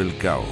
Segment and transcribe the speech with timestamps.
[0.00, 0.46] el Cao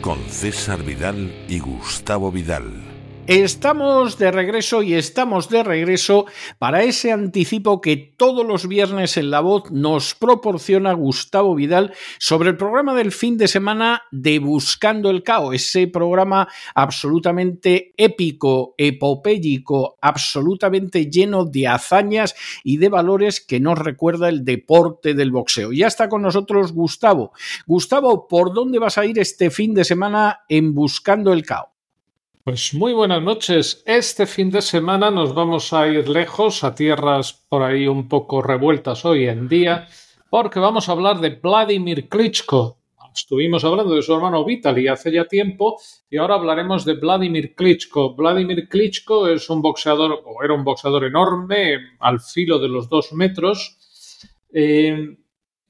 [0.00, 2.97] con César Vidal y Gustavo Vidal.
[3.28, 6.24] Estamos de regreso y estamos de regreso
[6.58, 12.48] para ese anticipo que todos los viernes en La Voz nos proporciona Gustavo Vidal sobre
[12.48, 19.98] el programa del fin de semana de Buscando el Cao, ese programa absolutamente épico, epopélico,
[20.00, 25.72] absolutamente lleno de hazañas y de valores que nos recuerda el deporte del boxeo.
[25.72, 27.32] Ya está con nosotros Gustavo.
[27.66, 31.77] Gustavo, ¿por dónde vas a ir este fin de semana en Buscando el Cao?
[32.48, 33.82] Pues muy buenas noches.
[33.84, 38.40] Este fin de semana nos vamos a ir lejos, a tierras por ahí un poco
[38.40, 39.86] revueltas hoy en día,
[40.30, 42.78] porque vamos a hablar de Vladimir Klitschko.
[43.14, 48.14] Estuvimos hablando de su hermano Vitaly hace ya tiempo y ahora hablaremos de Vladimir Klitschko.
[48.14, 53.12] Vladimir Klitschko es un boxeador, o era un boxeador enorme, al filo de los dos
[53.12, 53.76] metros.
[54.54, 55.18] Eh,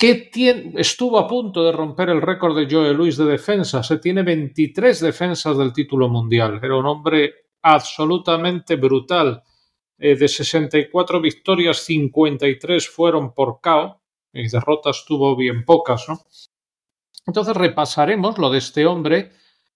[0.01, 3.83] estuvo a punto de romper el récord de Joe Luis de defensa.
[3.83, 6.61] Se tiene 23 defensas del título mundial.
[6.63, 7.33] Era un hombre
[7.63, 9.43] absolutamente brutal.
[9.99, 14.01] Eh, de 64 victorias, 53 fueron por KO.
[14.33, 16.07] Y derrotas tuvo bien pocas.
[17.27, 19.33] Entonces repasaremos lo de este hombre.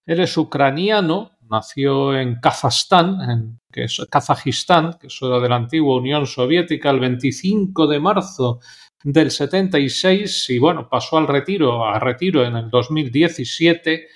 [0.07, 5.97] Él es ucraniano, nació en Kazajstán, en, que es Kazajistán, que es de la antigua
[5.97, 8.61] Unión Soviética, el 25 de marzo
[9.05, 14.08] del 76 y bueno, pasó al retiro, a retiro en el 2017.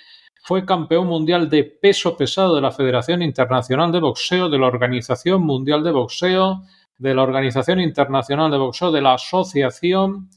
[0.43, 5.43] Fue campeón mundial de peso pesado de la Federación Internacional de Boxeo, de la Organización
[5.43, 6.63] Mundial de Boxeo,
[6.99, 10.31] de la Organización Internacional de Boxeo, de la Asociación,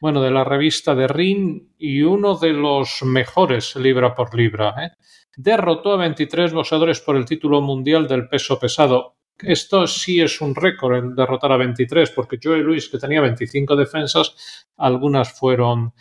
[0.00, 4.74] bueno, de la revista de Ring y uno de los mejores libra por libra.
[4.84, 4.90] ¿eh?
[5.36, 9.14] Derrotó a 23 boxeadores por el título mundial del peso pesado.
[9.42, 13.76] Esto sí es un récord en derrotar a 23, porque Joe Luis, que tenía 25
[13.76, 15.92] defensas, algunas fueron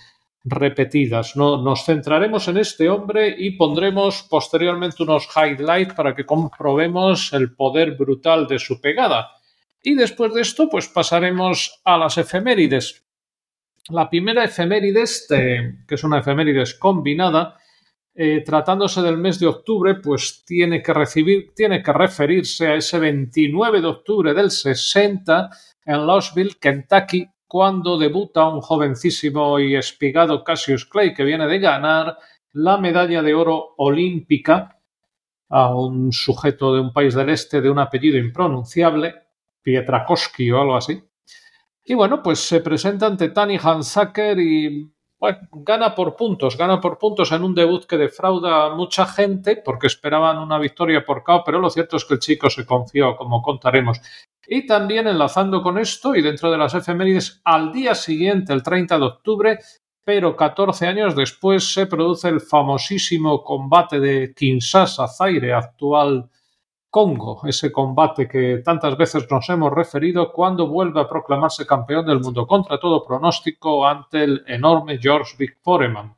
[0.43, 1.35] repetidas.
[1.35, 7.53] No, nos centraremos en este hombre y pondremos posteriormente unos highlights para que comprobemos el
[7.55, 9.31] poder brutal de su pegada.
[9.83, 13.03] Y después de esto, pues pasaremos a las efemérides.
[13.89, 17.57] La primera efemérides, que es una efemérides combinada,
[18.13, 24.33] eh, tratándose del mes de octubre, pues tiene que referirse a ese 29 de octubre
[24.33, 25.49] del 60
[25.85, 32.17] en Louisville, Kentucky, cuando debuta un jovencísimo y espigado Cassius Clay que viene de ganar
[32.53, 34.79] la medalla de oro olímpica
[35.49, 39.15] a un sujeto de un país del este de un apellido impronunciable,
[39.61, 41.01] Pietrakoski o algo así.
[41.83, 44.89] Y bueno, pues se presenta ante Tani Hansaker y
[45.21, 49.61] bueno, gana por puntos, gana por puntos en un debut que defrauda a mucha gente
[49.63, 53.15] porque esperaban una victoria por KO, pero lo cierto es que el chico se confió,
[53.15, 54.01] como contaremos.
[54.47, 58.97] Y también enlazando con esto y dentro de las efemérides, al día siguiente, el 30
[58.97, 59.59] de octubre,
[60.03, 66.31] pero 14 años después, se produce el famosísimo combate de Kinshasa, Zaire, actual
[66.91, 72.19] Congo, ese combate que tantas veces nos hemos referido cuando vuelve a proclamarse campeón del
[72.19, 76.17] mundo contra todo pronóstico ante el enorme George Vic Foreman.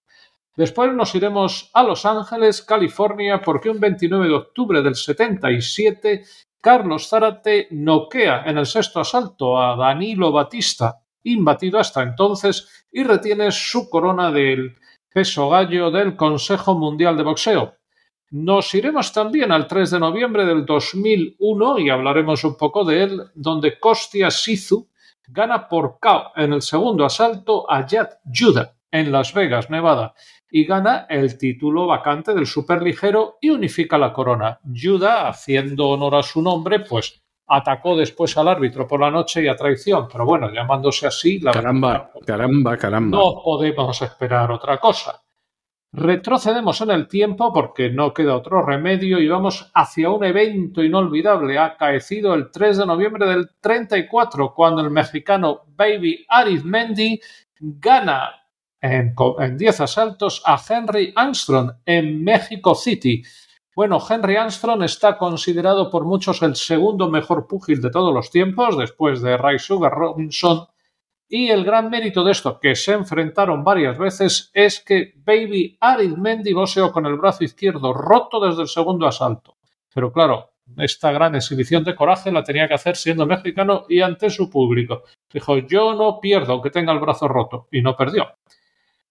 [0.55, 6.23] Después nos iremos a Los Ángeles, California, porque un 29 de octubre del 77
[6.59, 13.51] Carlos Zárate noquea en el sexto asalto a Danilo Batista, imbatido hasta entonces, y retiene
[13.51, 14.75] su corona del
[15.13, 17.75] peso gallo del Consejo Mundial de Boxeo.
[18.33, 23.21] Nos iremos también al 3 de noviembre del 2001 y hablaremos un poco de él,
[23.35, 24.89] donde Kostia Sizu
[25.27, 30.15] gana por KO en el segundo asalto a Yad Judah en Las Vegas, Nevada,
[30.49, 34.59] y gana el título vacante del superligero y unifica la corona.
[34.63, 39.47] Judah, haciendo honor a su nombre, pues atacó después al árbitro por la noche y
[39.47, 43.15] a traición, pero bueno, llamándose así, la caramba, caramba, caramba.
[43.15, 45.22] No podemos esperar otra cosa.
[45.95, 51.59] Retrocedemos en el tiempo porque no queda otro remedio y vamos hacia un evento inolvidable
[51.59, 57.21] acaecido el 3 de noviembre del 34 cuando el mexicano Baby Arizmendi
[57.59, 58.31] gana
[58.81, 63.21] en, en 10 asaltos a Henry Armstrong en México City.
[63.75, 68.79] Bueno, Henry Armstrong está considerado por muchos el segundo mejor púgil de todos los tiempos,
[68.79, 70.65] después de Ray Sugar Robinson.
[71.27, 76.53] Y el gran mérito de esto, que se enfrentaron varias veces, es que Baby Arizmendi
[76.53, 79.57] boxeó con el brazo izquierdo roto desde el segundo asalto.
[79.93, 84.29] Pero claro, esta gran exhibición de coraje la tenía que hacer siendo mexicano y ante
[84.29, 85.03] su público.
[85.31, 87.67] Dijo, yo no pierdo aunque tenga el brazo roto.
[87.71, 88.27] Y no perdió.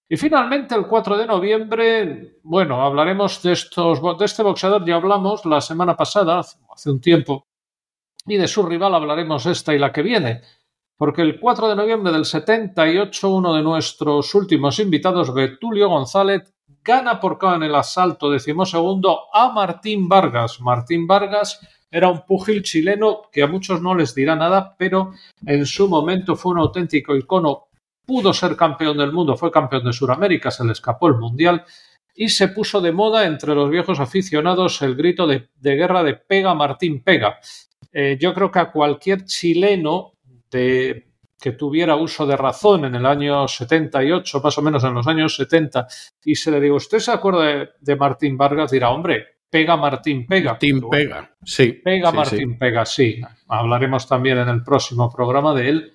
[0.08, 5.46] Y finalmente, el 4 de noviembre, bueno, hablaremos de, estos, de este boxeador, ya hablamos
[5.46, 7.46] la semana pasada, hace un tiempo,
[8.26, 10.42] y de su rival hablaremos esta y la que viene,
[10.96, 16.52] porque el 4 de noviembre del 78, uno de nuestros últimos invitados, Betulio González,
[16.84, 20.60] gana por KO en el asalto decimosegundo a Martín Vargas.
[20.60, 21.60] Martín Vargas
[21.90, 25.12] era un púgil chileno que a muchos no les dirá nada, pero
[25.46, 27.68] en su momento fue un auténtico icono
[28.04, 31.64] pudo ser campeón del mundo, fue campeón de Sudamérica, se le escapó el Mundial
[32.14, 36.54] y se puso de moda entre los viejos aficionados el grito de, guerra de pega
[36.54, 37.38] Martín pega.
[37.92, 40.14] Eh, yo creo que a cualquier chileno
[40.52, 41.12] de,
[41.42, 45.34] que tuviera uso de razón en el año 78, más o menos en los años
[45.34, 45.88] 70,
[46.24, 48.70] y se le digo, ¿usted se acuerda de, Martín Vargas?
[48.70, 50.52] Dirá, hombre, pega Martín pega.
[50.52, 51.72] Martín pega, sí.
[51.84, 53.20] Pega Martín pega, sí.
[53.48, 55.92] Hablaremos también en el próximo programa de él.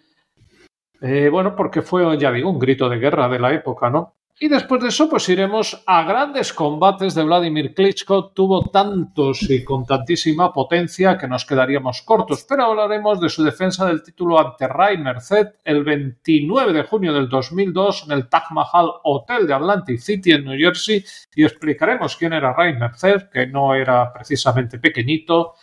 [0.99, 4.16] Eh, bueno, porque fue, ya digo, un grito de guerra de la época, ¿no?
[4.39, 8.27] Y después de eso, pues iremos a grandes combates de Vladimir Klitschko.
[8.35, 13.87] Tuvo tantos y con tantísima potencia que nos quedaríamos cortos, pero hablaremos de su defensa
[13.87, 18.91] del título ante Ray Merced el 29 de junio del 2002 en el Taj Mahal
[19.05, 23.73] Hotel de Atlantic City en New Jersey y explicaremos quién era Ray Merced, que no
[23.73, 25.55] era precisamente pequeñito,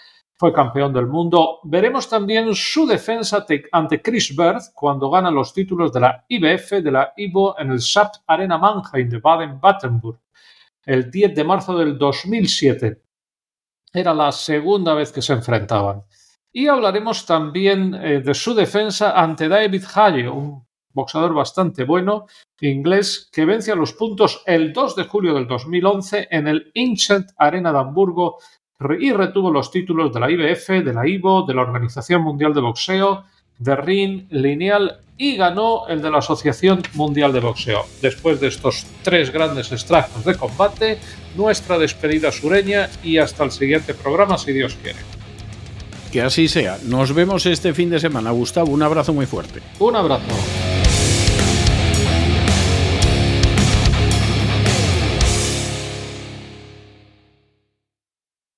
[0.44, 1.60] fue campeón del mundo.
[1.62, 6.90] Veremos también su defensa ante Chris Berth cuando gana los títulos de la IBF, de
[6.90, 10.18] la IBO en el SAP Arena Mannheim de Baden-Württemberg
[10.84, 13.00] el 10 de marzo del 2007.
[13.90, 16.02] Era la segunda vez que se enfrentaban.
[16.52, 20.62] Y hablaremos también eh, de su defensa ante David Haye, un
[20.92, 22.26] boxeador bastante bueno,
[22.60, 27.30] inglés, que vence a los puntos el 2 de julio del 2011 en el Incent
[27.38, 28.36] Arena de Hamburgo
[28.98, 32.60] y retuvo los títulos de la IBF, de la IBO, de la Organización Mundial de
[32.60, 33.24] Boxeo,
[33.58, 37.84] de RIN, Lineal y ganó el de la Asociación Mundial de Boxeo.
[38.02, 40.98] Después de estos tres grandes extractos de combate,
[41.36, 44.98] nuestra despedida sureña y hasta el siguiente programa si Dios quiere.
[46.12, 46.78] Que así sea.
[46.84, 48.72] Nos vemos este fin de semana, Gustavo.
[48.72, 49.60] Un abrazo muy fuerte.
[49.78, 50.63] Un abrazo.